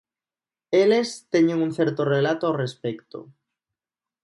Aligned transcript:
Eles 0.83 1.09
teñen 1.33 1.63
un 1.65 1.71
certo 1.77 2.01
relato 2.15 2.43
ao 2.47 2.57
respecto. 2.63 3.19